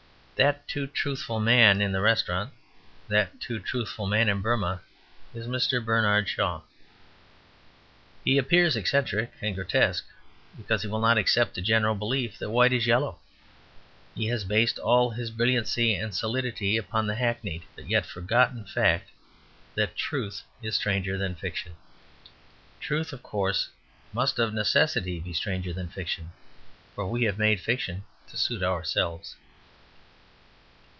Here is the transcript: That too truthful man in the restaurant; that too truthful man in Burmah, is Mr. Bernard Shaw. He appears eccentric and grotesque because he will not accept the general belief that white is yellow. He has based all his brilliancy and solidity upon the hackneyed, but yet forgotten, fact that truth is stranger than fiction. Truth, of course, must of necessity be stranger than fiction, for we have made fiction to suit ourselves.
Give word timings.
That 0.37 0.67
too 0.67 0.87
truthful 0.87 1.39
man 1.39 1.81
in 1.81 1.91
the 1.91 2.01
restaurant; 2.01 2.51
that 3.07 3.39
too 3.39 3.59
truthful 3.59 4.07
man 4.07 4.27
in 4.27 4.41
Burmah, 4.41 4.81
is 5.35 5.45
Mr. 5.45 5.85
Bernard 5.85 6.27
Shaw. 6.27 6.61
He 8.25 8.39
appears 8.39 8.75
eccentric 8.75 9.31
and 9.39 9.53
grotesque 9.53 10.07
because 10.57 10.81
he 10.81 10.87
will 10.87 10.97
not 10.99 11.19
accept 11.19 11.53
the 11.53 11.61
general 11.61 11.93
belief 11.93 12.39
that 12.39 12.49
white 12.49 12.73
is 12.73 12.87
yellow. 12.87 13.19
He 14.15 14.25
has 14.29 14.43
based 14.43 14.79
all 14.79 15.11
his 15.11 15.29
brilliancy 15.29 15.93
and 15.93 16.11
solidity 16.11 16.75
upon 16.75 17.05
the 17.05 17.13
hackneyed, 17.13 17.61
but 17.75 17.87
yet 17.87 18.07
forgotten, 18.07 18.65
fact 18.65 19.11
that 19.75 19.95
truth 19.95 20.41
is 20.63 20.73
stranger 20.73 21.19
than 21.19 21.35
fiction. 21.35 21.75
Truth, 22.79 23.13
of 23.13 23.21
course, 23.21 23.69
must 24.11 24.39
of 24.39 24.55
necessity 24.55 25.19
be 25.19 25.33
stranger 25.33 25.71
than 25.71 25.89
fiction, 25.89 26.31
for 26.95 27.05
we 27.05 27.25
have 27.25 27.37
made 27.37 27.61
fiction 27.61 28.05
to 28.29 28.37
suit 28.37 28.63
ourselves. 28.63 29.35